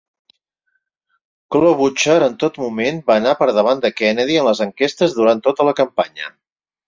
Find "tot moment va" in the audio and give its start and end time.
2.43-3.19